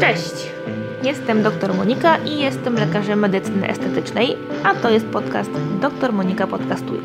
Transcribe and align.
Cześć! 0.00 0.50
Jestem 1.02 1.42
dr 1.42 1.74
Monika 1.74 2.16
i 2.16 2.38
jestem 2.38 2.74
lekarzem 2.74 3.18
medycyny 3.18 3.68
estetycznej, 3.68 4.36
a 4.64 4.74
to 4.74 4.90
jest 4.90 5.06
podcast 5.06 5.50
Dr 5.80 6.12
Monika 6.12 6.46
Podcastuje. 6.46 7.00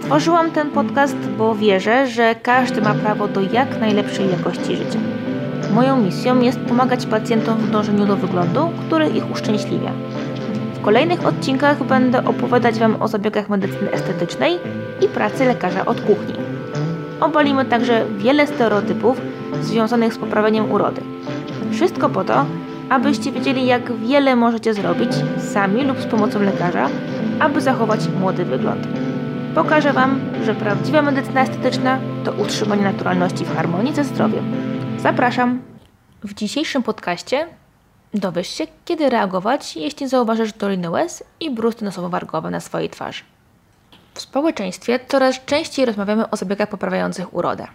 Stworzyłam 0.00 0.50
ten 0.50 0.70
podcast, 0.70 1.16
bo 1.38 1.54
wierzę, 1.54 2.06
że 2.06 2.34
każdy 2.34 2.80
ma 2.80 2.94
prawo 2.94 3.28
do 3.28 3.40
jak 3.40 3.80
najlepszej 3.80 4.30
jakości 4.30 4.76
życia. 4.76 4.98
Moją 5.74 5.96
misją 5.96 6.40
jest 6.40 6.58
pomagać 6.58 7.06
pacjentom 7.06 7.58
w 7.58 7.70
dążeniu 7.70 8.06
do 8.06 8.16
wyglądu, 8.16 8.70
który 8.86 9.08
ich 9.08 9.30
uszczęśliwia. 9.30 9.90
W 10.74 10.80
kolejnych 10.80 11.26
odcinkach 11.26 11.84
będę 11.84 12.24
opowiadać 12.24 12.78
Wam 12.78 13.02
o 13.02 13.08
zabiegach 13.08 13.48
medycyny 13.48 13.92
estetycznej 13.92 14.58
i 15.00 15.08
pracy 15.08 15.44
lekarza 15.44 15.84
od 15.84 16.00
kuchni. 16.00 16.34
Obalimy 17.20 17.64
także 17.64 18.06
wiele 18.18 18.46
stereotypów 18.46 19.20
związanych 19.62 20.14
z 20.14 20.18
poprawieniem 20.18 20.72
urody. 20.72 21.02
Wszystko 21.72 22.08
po 22.08 22.24
to, 22.24 22.46
abyście 22.90 23.32
wiedzieli, 23.32 23.66
jak 23.66 23.96
wiele 23.96 24.36
możecie 24.36 24.74
zrobić 24.74 25.10
sami 25.52 25.84
lub 25.84 26.00
z 26.00 26.06
pomocą 26.06 26.40
lekarza, 26.40 26.88
aby 27.40 27.60
zachować 27.60 28.00
młody 28.20 28.44
wygląd. 28.44 28.86
Pokażę 29.54 29.92
Wam, 29.92 30.20
że 30.44 30.54
prawdziwa 30.54 31.02
medycyna 31.02 31.42
estetyczna 31.42 31.98
to 32.24 32.32
utrzymanie 32.32 32.82
naturalności 32.82 33.44
w 33.44 33.56
harmonii 33.56 33.94
ze 33.94 34.04
zdrowiem. 34.04 34.44
Zapraszam! 34.98 35.62
W 36.24 36.34
dzisiejszym 36.34 36.82
podcaście 36.82 37.46
dowiesz 38.14 38.48
się, 38.48 38.64
kiedy 38.84 39.10
reagować, 39.10 39.76
jeśli 39.76 40.08
zauważysz 40.08 40.52
doliny 40.52 40.90
łez 40.90 41.24
i 41.40 41.50
brusty 41.50 41.84
nosowo-wargowe 41.84 42.50
na 42.50 42.60
swojej 42.60 42.90
twarzy. 42.90 43.22
W 44.14 44.20
społeczeństwie 44.20 45.00
coraz 45.08 45.44
częściej 45.44 45.86
rozmawiamy 45.86 46.30
o 46.30 46.36
zabiegach 46.36 46.68
poprawiających 46.68 47.34
urodę. 47.34 47.66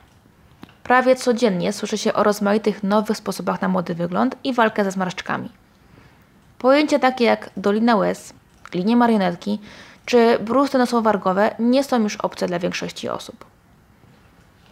Prawie 0.88 1.16
codziennie 1.16 1.74
słyszy 1.74 1.98
się 1.98 2.14
o 2.14 2.24
rozmaitych 2.24 2.84
nowych 2.84 3.18
sposobach 3.18 3.62
na 3.62 3.68
młody 3.68 3.96
wygląd 3.96 4.36
i 4.44 4.54
walkę 4.54 4.84
ze 4.84 4.92
zmarszczkami. 4.92 5.50
Pojęcia 6.60 7.00
takie 7.00 7.26
jak 7.26 7.50
dolina 7.58 7.96
łez, 7.96 8.34
linie 8.74 8.98
marionetki 8.98 9.60
czy 10.06 10.40
brusty 10.40 10.78
nosowo-wargowe 10.78 11.52
nie 11.60 11.84
są 11.84 12.04
już 12.04 12.16
obce 12.16 12.48
dla 12.48 12.60
większości 12.60 13.10
osób. 13.10 13.46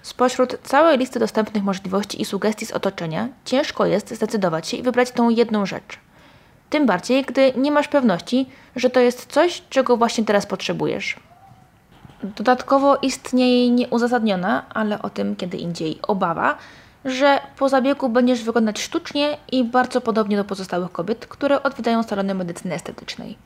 Spośród 0.01 0.57
całej 0.63 0.97
listy 0.97 1.19
dostępnych 1.19 1.63
możliwości 1.63 2.21
i 2.21 2.25
sugestii 2.25 2.65
z 2.65 2.71
otoczenia 2.71 3.27
ciężko 3.45 3.85
jest 3.85 4.15
zdecydować 4.15 4.67
się 4.67 4.77
i 4.77 4.83
wybrać 4.83 5.11
tą 5.11 5.29
jedną 5.29 5.65
rzecz. 5.65 5.99
Tym 6.69 6.85
bardziej, 6.85 7.23
gdy 7.23 7.53
nie 7.57 7.71
masz 7.71 7.87
pewności, 7.87 8.49
że 8.75 8.89
to 8.89 8.99
jest 8.99 9.25
coś, 9.25 9.63
czego 9.69 9.97
właśnie 9.97 10.25
teraz 10.25 10.45
potrzebujesz. 10.45 11.15
Dodatkowo 12.25 12.97
istnieje 13.01 13.69
nieuzasadniona, 13.69 14.65
ale 14.69 15.01
o 15.01 15.09
tym 15.09 15.35
kiedy 15.35 15.57
indziej, 15.57 15.99
obawa, 16.07 16.57
że 17.05 17.39
po 17.57 17.69
zabiegu 17.69 18.09
będziesz 18.09 18.43
wyglądać 18.43 18.81
sztucznie 18.81 19.37
i 19.51 19.63
bardzo 19.63 20.01
podobnie 20.01 20.37
do 20.37 20.43
pozostałych 20.43 20.91
kobiet, 20.91 21.25
które 21.25 21.63
odwiedzają 21.63 22.03
salony 22.03 22.33
medycyny 22.33 22.75
estetycznej. 22.75 23.37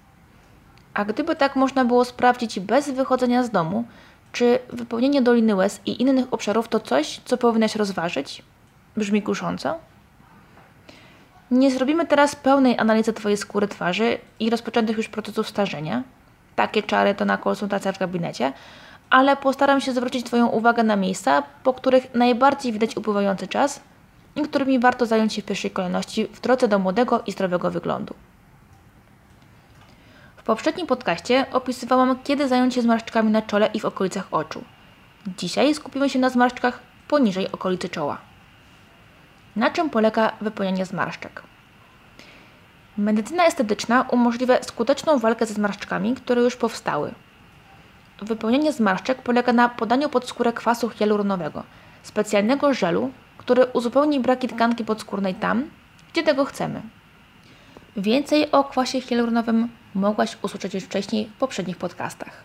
A 0.94 1.06
gdyby 1.06 1.36
tak 1.36 1.56
można 1.56 1.86
było 1.86 2.06
sprawdzić 2.06 2.60
bez 2.60 2.90
wychodzenia 2.90 3.44
z 3.44 3.50
domu, 3.50 3.84
czy 4.32 4.60
wypełnienie 4.70 5.22
doliny 5.22 5.56
łez 5.56 5.82
i 5.86 6.02
innych 6.02 6.26
obszarów 6.32 6.68
to 6.68 6.80
coś, 6.80 7.22
co 7.26 7.38
powinnaś 7.38 7.76
rozważyć? 7.76 8.44
Brzmi 8.98 9.22
kusząco? 9.22 9.78
Nie 11.52 11.72
zrobimy 11.72 12.08
teraz 12.08 12.36
pełnej 12.36 12.80
analizy 12.80 13.14
Twojej 13.14 13.38
skóry 13.38 13.68
twarzy 13.68 14.18
i 14.40 14.50
rozpoczętych 14.50 14.98
już 14.98 15.10
procesów 15.10 15.50
starzenia. 15.50 16.04
Takie 16.60 16.84
czary 16.84 17.16
to 17.16 17.26
na 17.26 17.38
konsultacjach 17.38 17.96
w 17.96 18.00
gabinecie, 18.00 18.54
ale 19.10 19.38
postaram 19.38 19.82
się 19.82 19.92
zwrócić 19.94 20.26
Twoją 20.26 20.48
uwagę 20.48 20.84
na 20.84 20.96
miejsca, 20.96 21.44
po 21.64 21.74
których 21.74 22.14
najbardziej 22.14 22.74
widać 22.74 22.98
upływający 22.98 23.48
czas 23.48 23.82
i 24.36 24.42
którymi 24.42 24.80
warto 24.80 25.06
zająć 25.06 25.34
się 25.34 25.42
w 25.42 25.46
pierwszej 25.46 25.72
kolejności 25.72 26.28
w 26.28 26.42
drodze 26.42 26.68
do 26.68 26.80
młodego 26.80 27.24
i 27.26 27.32
zdrowego 27.32 27.72
wyglądu. 27.72 28.14
W 30.38 30.44
poprzednim 30.44 30.88
podcaście 30.88 31.46
opisywałam, 31.52 32.20
kiedy 32.24 32.48
zająć 32.48 32.74
się 32.74 32.82
zmarszczkami 32.82 33.32
na 33.32 33.42
czole 33.42 33.70
i 33.74 33.80
w 33.80 33.86
okolicach 33.86 34.28
oczu. 34.32 34.64
Dzisiaj 35.38 35.76
skupimy 35.76 36.10
się 36.10 36.20
na 36.20 36.30
zmarszczkach 36.30 36.80
poniżej 37.08 37.52
okolicy 37.52 37.90
czoła. 37.90 38.18
Na 39.56 39.70
czym 39.72 39.90
polega 39.90 40.32
wypełnianie 40.42 40.86
zmarszczek? 40.86 41.44
Medycyna 43.00 43.46
estetyczna 43.46 44.02
umożliwia 44.02 44.64
skuteczną 44.64 45.20
walkę 45.20 45.46
ze 45.46 45.54
zmarszczkami, 45.54 46.16
które 46.16 46.42
już 46.42 46.56
powstały. 46.56 47.12
Wypełnienie 48.22 48.74
zmarszczek 48.74 49.22
polega 49.22 49.54
na 49.54 49.70
podaniu 49.70 50.10
pod 50.10 50.30
skórę 50.30 50.54
kwasu 50.54 50.90
hialuronowego, 50.90 51.64
specjalnego 52.04 52.74
żelu, 52.74 53.12
który 53.38 53.66
uzupełni 53.66 54.20
braki 54.20 54.48
tkanki 54.48 54.86
podskórnej 54.86 55.36
tam, 55.36 55.70
gdzie 56.14 56.24
tego 56.24 56.46
chcemy. 56.46 56.82
Więcej 57.98 58.52
o 58.52 58.64
kwasie 58.64 59.02
hialuronowym 59.02 59.70
mogłaś 59.96 60.38
usłyszeć 60.42 60.74
już 60.74 60.84
wcześniej 60.84 61.26
w 61.26 61.34
poprzednich 61.34 61.78
podcastach. 61.78 62.44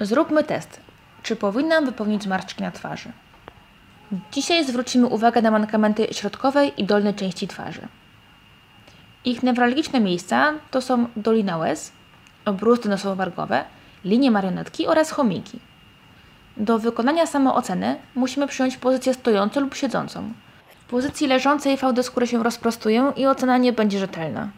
Zróbmy 0.00 0.44
test. 0.44 0.80
Czy 1.22 1.36
powinnam 1.36 1.84
wypełnić 1.84 2.22
zmarszczki 2.22 2.62
na 2.62 2.70
twarzy? 2.70 3.12
Dzisiaj 4.32 4.64
zwrócimy 4.64 5.06
uwagę 5.06 5.42
na 5.42 5.50
mankamenty 5.50 6.06
środkowej 6.12 6.72
i 6.76 6.84
dolnej 6.84 7.14
części 7.14 7.48
twarzy. 7.48 7.88
Ich 9.24 9.42
newralgiczne 9.42 10.00
miejsca 10.00 10.54
to 10.70 10.80
są 10.80 11.06
dolina 11.16 11.56
łez, 11.56 11.92
obrusty 12.44 12.88
nosowo-wargowe, 12.88 13.64
linie 14.04 14.30
marionetki 14.30 14.86
oraz 14.86 15.10
chomiki. 15.10 15.58
Do 16.56 16.78
wykonania 16.78 17.26
samooceny 17.26 17.96
musimy 18.14 18.46
przyjąć 18.46 18.76
pozycję 18.76 19.14
stojącą 19.14 19.60
lub 19.60 19.74
siedzącą. 19.74 20.32
W 20.80 20.84
pozycji 20.84 21.26
leżącej 21.26 21.76
fałdy 21.76 22.02
skóry 22.02 22.26
się 22.26 22.42
rozprostują 22.42 23.12
i 23.12 23.26
ocena 23.26 23.58
nie 23.58 23.72
będzie 23.72 23.98
rzetelna. 23.98 24.48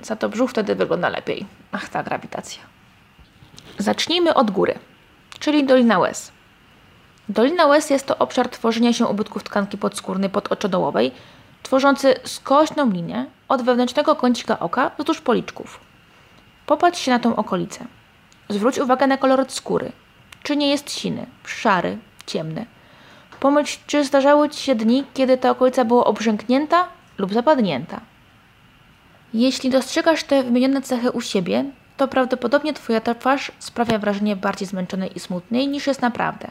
Za 0.00 0.16
to 0.16 0.28
brzuch 0.28 0.50
wtedy 0.50 0.74
wygląda 0.74 1.08
lepiej. 1.08 1.46
Ach, 1.72 1.88
ta 1.88 2.02
grawitacja. 2.02 2.62
Zacznijmy 3.78 4.34
od 4.34 4.50
góry, 4.50 4.74
czyli 5.38 5.64
dolina 5.64 5.98
łez. 5.98 6.32
Dolina 7.28 7.66
łez 7.66 7.90
jest 7.90 8.06
to 8.06 8.18
obszar 8.18 8.48
tworzenia 8.48 8.92
się 8.92 9.06
ubytków 9.06 9.42
tkanki 9.42 9.78
podskórnej 9.78 10.30
podoczodołowej, 10.30 11.12
tworzący 11.62 12.14
skośną 12.24 12.90
linię 12.90 13.26
od 13.48 13.62
wewnętrznego 13.62 14.16
kącika 14.16 14.58
oka 14.58 14.90
wzdłuż 14.98 15.20
policzków. 15.20 15.80
Popatrz 16.66 17.00
się 17.00 17.10
na 17.10 17.18
tą 17.18 17.36
okolicę. 17.36 17.84
Zwróć 18.48 18.78
uwagę 18.78 19.06
na 19.06 19.16
kolor 19.16 19.44
skóry. 19.48 19.92
Czy 20.42 20.56
nie 20.56 20.70
jest 20.70 20.90
siny, 20.90 21.26
szary, 21.44 21.98
ciemny. 22.26 22.66
Pomyśl, 23.40 23.78
czy 23.86 24.04
zdarzały 24.04 24.48
Ci 24.48 24.62
się 24.62 24.74
dni, 24.74 25.04
kiedy 25.14 25.38
ta 25.38 25.50
okolica 25.50 25.84
była 25.84 26.04
obrzęknięta 26.04 26.88
lub 27.18 27.34
zapadnięta. 27.34 28.00
Jeśli 29.34 29.70
dostrzegasz 29.70 30.24
te 30.24 30.42
wymienione 30.42 30.82
cechy 30.82 31.10
u 31.10 31.20
siebie, 31.20 31.64
to 31.96 32.08
prawdopodobnie 32.08 32.74
Twoja 32.74 33.00
twarz 33.00 33.52
sprawia 33.58 33.98
wrażenie 33.98 34.36
bardziej 34.36 34.68
zmęczonej 34.68 35.16
i 35.16 35.20
smutnej 35.20 35.68
niż 35.68 35.86
jest 35.86 36.02
naprawdę. 36.02 36.50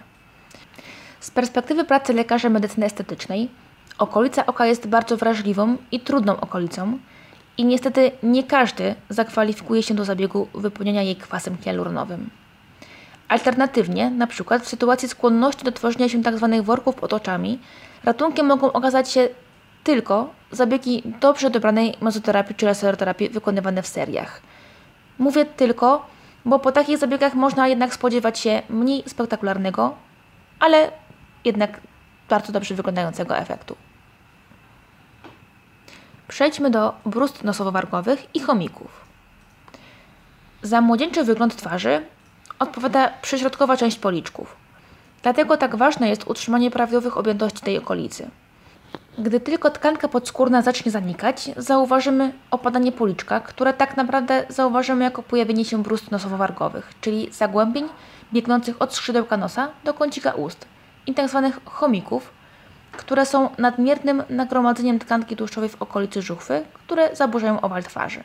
Z 1.23 1.31
perspektywy 1.31 1.83
pracy 1.83 2.13
lekarza 2.13 2.49
medycyny 2.49 2.85
estetycznej, 2.85 3.49
okolica 3.97 4.45
oka 4.45 4.65
jest 4.65 4.87
bardzo 4.87 5.17
wrażliwą 5.17 5.77
i 5.91 5.99
trudną 5.99 6.39
okolicą 6.39 6.99
i 7.57 7.65
niestety 7.65 8.11
nie 8.23 8.43
każdy 8.43 8.95
zakwalifikuje 9.09 9.83
się 9.83 9.93
do 9.93 10.05
zabiegu 10.05 10.47
wypełniania 10.53 11.01
jej 11.01 11.15
kwasem 11.15 11.57
hialuronowym. 11.57 12.29
Alternatywnie, 13.27 14.09
na 14.09 14.27
przykład 14.27 14.63
w 14.63 14.67
sytuacji 14.67 15.09
skłonności 15.09 15.65
do 15.65 15.71
tworzenia 15.71 16.09
się 16.09 16.23
tzw. 16.23 16.49
Tak 16.51 16.61
worków 16.61 16.95
pod 16.95 17.13
oczami, 17.13 17.59
ratunkiem 18.03 18.45
mogą 18.45 18.71
okazać 18.71 19.11
się 19.11 19.29
tylko 19.83 20.33
zabiegi 20.51 21.03
dobrze 21.21 21.49
dobranej 21.49 21.95
mezoterapii 22.01 22.55
czy 22.55 22.65
laseroterapii 22.65 23.29
wykonywane 23.29 23.81
w 23.81 23.87
seriach. 23.87 24.41
Mówię 25.19 25.45
tylko, 25.45 26.05
bo 26.45 26.59
po 26.59 26.71
takich 26.71 26.97
zabiegach 26.97 27.33
można 27.35 27.67
jednak 27.67 27.93
spodziewać 27.93 28.39
się 28.39 28.61
mniej 28.69 29.03
spektakularnego, 29.07 29.95
ale 30.59 30.91
jednak 31.45 31.81
bardzo 32.29 32.53
dobrze 32.53 32.75
wyglądającego 32.75 33.37
efektu. 33.37 33.75
Przejdźmy 36.27 36.69
do 36.69 36.93
brust 37.05 37.43
nosowo-wargowych 37.43 38.17
i 38.33 38.39
chomików. 38.39 39.05
Za 40.61 40.81
młodzieńczy 40.81 41.23
wygląd 41.23 41.55
twarzy 41.55 42.05
odpowiada 42.59 43.09
przyśrodkowa 43.21 43.77
część 43.77 43.99
policzków. 43.99 44.55
Dlatego 45.23 45.57
tak 45.57 45.75
ważne 45.75 46.09
jest 46.09 46.27
utrzymanie 46.27 46.71
prawidłowych 46.71 47.17
objętości 47.17 47.61
tej 47.61 47.77
okolicy. 47.77 48.29
Gdy 49.17 49.39
tylko 49.39 49.69
tkanka 49.69 50.07
podskórna 50.07 50.61
zacznie 50.61 50.91
zanikać, 50.91 51.49
zauważymy 51.57 52.33
opadanie 52.51 52.91
policzka, 52.91 53.39
które 53.39 53.73
tak 53.73 53.97
naprawdę 53.97 54.45
zauważymy 54.49 55.03
jako 55.03 55.23
pojawienie 55.23 55.65
się 55.65 55.83
brust 55.83 56.11
nosowo-wargowych, 56.11 56.83
czyli 57.01 57.31
zagłębień 57.31 57.89
biegnących 58.33 58.81
od 58.81 58.95
skrzydełka 58.95 59.37
nosa 59.37 59.69
do 59.83 59.93
kącika 59.93 60.31
ust 60.31 60.72
i 61.07 61.13
tzw. 61.13 61.51
Tak 61.53 61.73
chomików, 61.73 62.31
które 62.91 63.25
są 63.25 63.49
nadmiernym 63.57 64.23
nagromadzeniem 64.29 64.99
tkanki 64.99 65.35
tłuszczowej 65.35 65.69
w 65.69 65.81
okolicy 65.81 66.21
żuchwy, 66.21 66.63
które 66.73 67.15
zaburzają 67.15 67.61
owal 67.61 67.83
twarzy. 67.83 68.23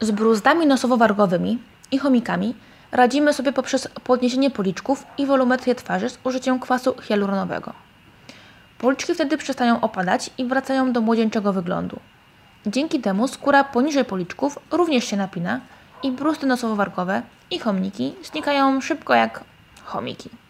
Z 0.00 0.10
bruzdami 0.10 0.66
nosowo-wargowymi 0.66 1.58
i 1.90 1.98
chomikami 1.98 2.54
radzimy 2.92 3.32
sobie 3.32 3.52
poprzez 3.52 3.88
podniesienie 4.04 4.50
policzków 4.50 5.06
i 5.18 5.26
wolumetrię 5.26 5.74
twarzy 5.74 6.10
z 6.10 6.18
użyciem 6.24 6.60
kwasu 6.60 6.94
hialuronowego. 7.02 7.72
Policzki 8.78 9.14
wtedy 9.14 9.38
przestają 9.38 9.80
opadać 9.80 10.30
i 10.38 10.44
wracają 10.44 10.92
do 10.92 11.00
młodzieńczego 11.00 11.52
wyglądu. 11.52 12.00
Dzięki 12.66 13.00
temu 13.00 13.28
skóra 13.28 13.64
poniżej 13.64 14.04
policzków 14.04 14.58
również 14.70 15.04
się 15.04 15.16
napina 15.16 15.60
i 16.02 16.12
brusty 16.12 16.46
nosowo-warkowe 16.46 17.22
i 17.50 17.58
chomniki 17.58 18.14
znikają 18.22 18.80
szybko 18.80 19.14
jak 19.14 19.44
chomiki. 19.84 20.41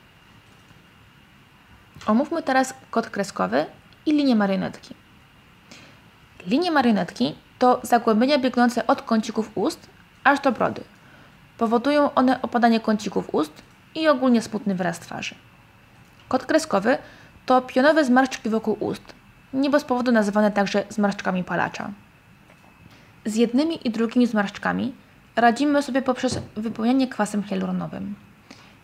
Omówmy 2.06 2.42
teraz 2.42 2.74
kod 2.90 3.10
kreskowy 3.10 3.66
i 4.06 4.12
linię 4.12 4.36
marionetki. 4.36 4.94
Linie 6.46 6.70
marionetki 6.70 7.34
to 7.58 7.80
zagłębienia 7.82 8.38
biegnące 8.38 8.86
od 8.86 9.02
kącików 9.02 9.50
ust 9.54 9.86
aż 10.24 10.40
do 10.40 10.52
brody. 10.52 10.84
Powodują 11.58 12.14
one 12.14 12.42
opadanie 12.42 12.80
kącików 12.80 13.34
ust 13.34 13.62
i 13.94 14.08
ogólnie 14.08 14.42
smutny 14.42 14.74
wyraz 14.74 14.98
twarzy. 14.98 15.34
Kod 16.28 16.46
kreskowy 16.46 16.98
to 17.46 17.60
pionowe 17.60 18.04
zmarszczki 18.04 18.48
wokół 18.48 18.76
ust, 18.80 19.14
nie 19.52 19.70
bez 19.70 19.84
powodu 19.84 20.12
nazywane 20.12 20.50
także 20.50 20.84
zmarszczkami 20.88 21.44
palacza. 21.44 21.90
Z 23.24 23.36
jednymi 23.36 23.88
i 23.88 23.90
drugimi 23.90 24.26
zmarszczkami 24.26 24.94
radzimy 25.36 25.82
sobie 25.82 26.02
poprzez 26.02 26.38
wypełnianie 26.56 27.08
kwasem 27.08 27.42
hialuronowym. 27.42 28.14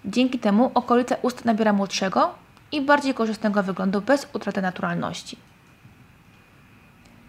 Dzięki 0.04 0.38
temu 0.38 0.70
okolica 0.74 1.16
ust 1.22 1.44
nabiera 1.44 1.72
młodszego 1.72 2.34
i 2.72 2.80
bardziej 2.80 3.14
korzystnego 3.14 3.62
wyglądu 3.62 4.00
bez 4.00 4.28
utraty 4.32 4.62
naturalności. 4.62 5.38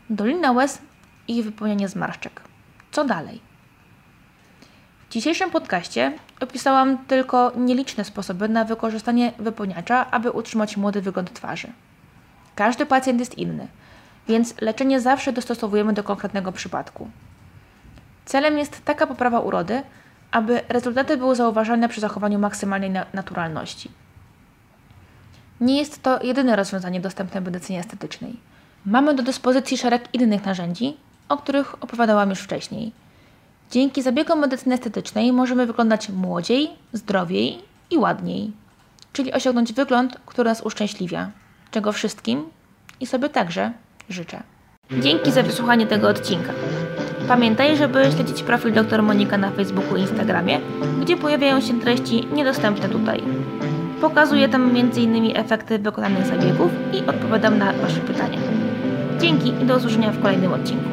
Dolina 0.10 0.52
łez 0.52 0.82
i 1.28 1.44
wypełnianie 1.44 1.88
zmarszczek. 1.88 2.42
Co 2.92 3.06
dalej? 3.06 3.42
W 5.10 5.12
dzisiejszym 5.12 5.52
podcaście 5.52 6.14
opisałam 6.40 6.98
tylko 6.98 7.52
nieliczne 7.58 8.04
sposoby 8.04 8.50
na 8.50 8.66
wykorzystanie 8.66 9.34
wypełniacza, 9.40 10.12
aby 10.12 10.32
utrzymać 10.32 10.78
młody 10.78 11.02
wygląd 11.02 11.34
twarzy. 11.34 11.68
Każdy 12.56 12.86
pacjent 12.86 13.20
jest 13.20 13.38
inny, 13.38 13.68
więc 14.28 14.62
leczenie 14.62 15.02
zawsze 15.02 15.34
dostosowujemy 15.34 15.94
do 15.94 16.04
konkretnego 16.04 16.52
przypadku. 16.52 17.10
Celem 18.26 18.58
jest 18.58 18.86
taka 18.86 19.08
poprawa 19.08 19.40
urody, 19.40 19.82
aby 20.32 20.62
rezultaty 20.70 21.18
były 21.18 21.36
zauważalne 21.36 21.90
przy 21.90 22.02
zachowaniu 22.02 22.40
maksymalnej 22.40 22.92
naturalności. 23.14 23.92
Nie 25.62 25.78
jest 25.78 26.04
to 26.04 26.24
jedyne 26.24 26.56
rozwiązanie 26.56 27.02
dostępne 27.02 27.42
w 27.42 27.46
medycynie 27.46 27.80
estetycznej. 27.80 28.36
Mamy 28.86 29.14
do 29.14 29.24
dyspozycji 29.24 29.78
szereg 29.78 30.10
innych 30.14 30.46
narzędzi, 30.46 30.98
o 31.30 31.38
których 31.38 31.84
opowiadałam 31.84 32.30
już 32.30 32.40
wcześniej. 32.40 32.92
Dzięki 33.72 34.02
zabiegom 34.02 34.40
medycyny 34.40 34.76
estetycznej 34.76 35.34
możemy 35.34 35.66
wyglądać 35.66 36.10
młodziej, 36.10 36.70
zdrowiej 36.94 37.60
i 37.92 37.98
ładniej, 37.98 38.52
czyli 39.14 39.34
osiągnąć 39.34 39.74
wygląd, 39.74 40.18
który 40.26 40.50
nas 40.50 40.62
uszczęśliwia, 40.62 41.32
czego 41.72 41.92
wszystkim 41.92 42.44
i 43.00 43.08
sobie 43.08 43.30
także 43.30 43.72
życzę. 44.10 44.44
Dzięki 44.92 45.32
za 45.32 45.44
wysłuchanie 45.44 45.88
tego 45.88 46.10
odcinka. 46.10 46.54
Pamiętaj, 47.28 47.78
żeby 47.78 48.12
śledzić 48.16 48.44
profil 48.44 48.74
dr 48.74 49.04
Monika 49.04 49.38
na 49.38 49.52
Facebooku 49.52 49.98
i 49.98 50.02
Instagramie, 50.02 50.60
gdzie 51.02 51.18
pojawiają 51.18 51.62
się 51.62 51.80
treści 51.80 52.28
niedostępne 52.34 52.90
tutaj. 52.90 53.24
Pokazuję 54.02 54.50
tam 54.50 54.78
m.in. 54.78 55.38
efekty 55.38 55.80
wykonanych 55.80 56.26
zabiegów 56.26 56.72
i 56.94 57.10
odpowiadam 57.10 57.58
na 57.58 57.74
Wasze 57.74 58.00
pytania. 58.00 58.40
Dzięki 59.20 59.50
i 59.50 59.66
do 59.66 59.76
usłyszenia 59.76 60.12
w 60.12 60.22
kolejnym 60.22 60.54
odcinku. 60.54 60.90